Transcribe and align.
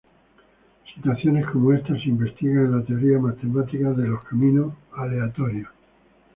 Situaciones 0.95 1.45
como 1.45 1.73
estas 1.73 2.01
se 2.01 2.09
investigan 2.09 2.65
en 2.65 2.75
la 2.79 2.83
teoría 2.83 3.19
matemática 3.19 3.91
de 3.91 4.07
los 4.07 4.23
caminos 4.25 4.73
aleatorios. 4.95 5.69